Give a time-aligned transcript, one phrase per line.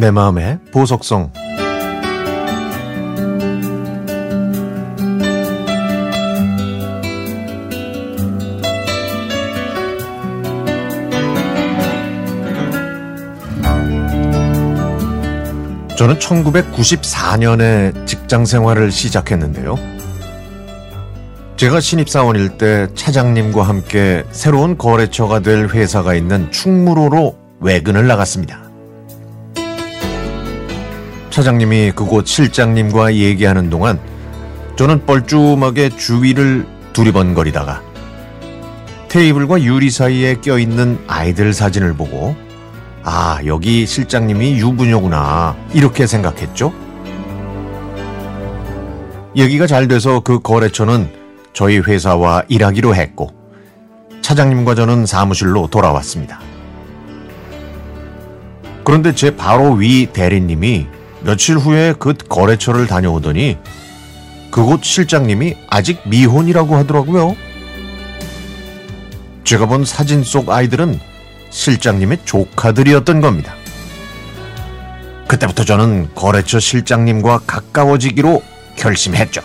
[0.00, 1.30] 내 마음의 보석성
[15.98, 19.76] 저는 1994년에 직장 생활을 시작했는데요.
[21.56, 28.69] 제가 신입사원일 때 차장님과 함께 새로운 거래처가 될 회사가 있는 충무로로 외근을 나갔습니다.
[31.30, 33.98] 차장님이 그곳 실장님과 얘기하는 동안
[34.76, 37.82] 저는 뻘쭘하게 주위를 두리번거리다가
[39.08, 42.36] 테이블과 유리 사이에 껴있는 아이들 사진을 보고
[43.02, 45.56] 아, 여기 실장님이 유부녀구나.
[45.72, 46.72] 이렇게 생각했죠?
[49.36, 51.10] 얘기가 잘 돼서 그 거래처는
[51.52, 53.30] 저희 회사와 일하기로 했고,
[54.20, 56.40] 차장님과 저는 사무실로 돌아왔습니다.
[58.84, 60.86] 그런데 제 바로 위 대리님이
[61.22, 63.58] 며칠 후에 그 거래처를 다녀오더니
[64.50, 67.36] 그곳 실장님이 아직 미혼이라고 하더라고요.
[69.44, 70.98] 제가 본 사진 속 아이들은
[71.50, 73.54] 실장님의 조카들이었던 겁니다.
[75.28, 78.42] 그때부터 저는 거래처 실장님과 가까워지기로
[78.76, 79.42] 결심했죠.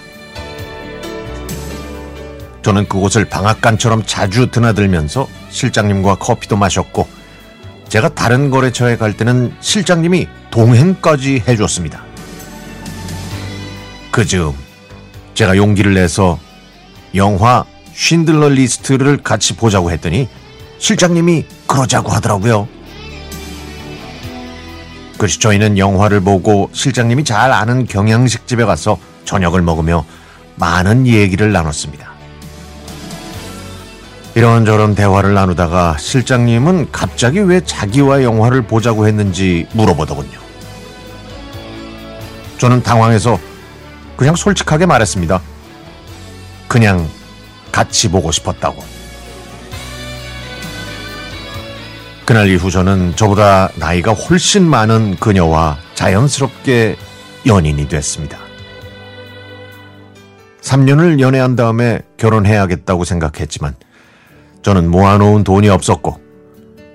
[2.64, 7.08] 저는 그곳을 방앗간처럼 자주 드나들면서 실장님과 커피도 마셨고,
[7.96, 12.04] 제가 다른 거래처에 갈 때는 실장님이 동행까지 해줬습니다.
[14.12, 14.52] 그 즈음,
[15.34, 16.38] 제가 용기를 내서
[17.16, 20.28] 영화 쉰들러 리스트를 같이 보자고 했더니
[20.78, 22.68] 실장님이 그러자고 하더라고요.
[25.18, 30.04] 그래서 저희는 영화를 보고 실장님이 잘 아는 경양식 집에 가서 저녁을 먹으며
[30.56, 32.15] 많은 얘기를 나눴습니다.
[34.36, 40.38] 이런저런 대화를 나누다가 실장님은 갑자기 왜 자기와 영화를 보자고 했는지 물어보더군요.
[42.58, 43.40] 저는 당황해서
[44.18, 45.42] 그냥 솔직하게 말했습니다.
[46.68, 47.08] 그냥
[47.72, 48.84] 같이 보고 싶었다고.
[52.26, 56.98] 그날 이후 저는 저보다 나이가 훨씬 많은 그녀와 자연스럽게
[57.46, 58.38] 연인이 됐습니다.
[60.62, 63.76] 3년을 연애한 다음에 결혼해야겠다고 생각했지만
[64.66, 66.20] 저는 모아놓은 돈이 없었고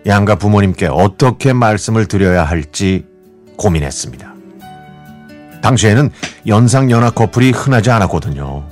[0.05, 3.07] 양가 부모님께 어떻게 말씀을 드려야 할지
[3.57, 4.35] 고민했습니다.
[5.63, 6.11] 당시에는
[6.49, 8.67] 연상연하 커플이 흔하지 않았거든요.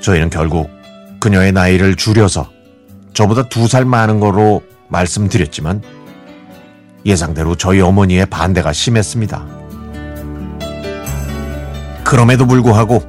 [0.00, 0.70] 저희는 결국
[1.20, 2.48] 그녀의 나이를 줄여서
[3.12, 5.82] 저보다 두 살 많은 거로 말씀드렸지만
[7.04, 9.46] 예상대로 저희 어머니의 반대가 심했습니다.
[12.02, 13.02] 그럼에도 불구하고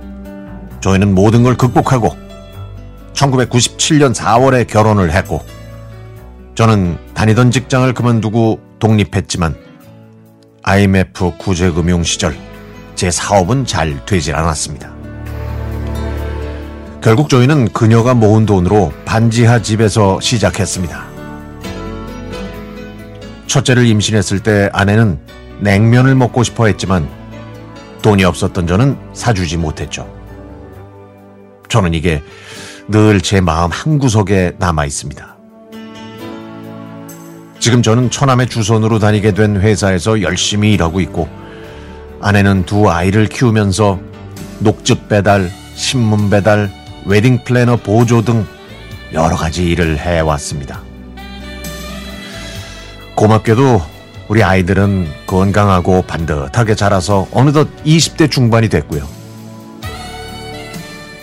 [0.82, 2.29] 저희는 모든 걸 극복하고
[3.20, 5.44] 1997년 4월에 결혼을 했고
[6.56, 9.56] 저는 다니던 직장을 그만두고 독립했지만
[10.64, 12.38] IMF 구제금융 시절
[12.96, 14.94] 제 사업은 잘 되질 않았습니다.
[17.02, 21.08] 결국 저희는 그녀가 모은 돈으로 반지하 집에서 시작했습니다.
[23.48, 25.20] 첫째를 임신했을 때 아내는
[25.60, 27.10] 냉면을 먹고 싶어 했지만
[28.02, 30.10] 돈이 없었던 저는 사주지 못했죠.
[31.70, 32.22] 저는 이게
[32.92, 35.38] 늘 제 마음 한구석에 남아 있습니다.
[37.60, 41.28] 지금 저는 처남의 주선으로 다니게 된 회사에서 열심히 일하고 있고
[42.22, 44.00] 아내는 두 아이를 키우면서
[44.60, 46.72] 녹즙 배달, 신문 배달,
[47.06, 48.46] 웨딩 플래너 보조 등
[49.14, 50.82] 여러 가지 일을 해왔습니다.
[53.16, 53.82] 고맙게도
[54.30, 59.19] 우리 아이들은 건강하고 반듯하게 자라서 어느덧 20대 중반이 됐고요.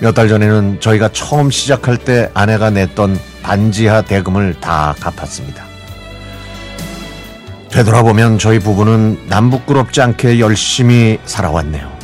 [0.01, 5.65] 몇 달 전에는 저희가 처음 시작할 때 아내가 냈던 반지하 대금을 다 갚았습니다.
[7.71, 11.97] 되돌아보면 저희 부부는 남부끄럽지 않게 열심히 살아왔네요.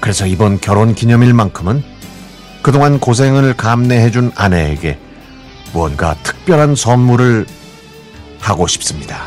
[0.00, 1.82] 그래서 이번 결혼 기념일만큼은
[2.62, 4.98] 그동안 고생을 감내해준 아내에게
[5.72, 7.46] 무언가 특별한 선물을
[8.40, 9.22] 하고 싶습니다.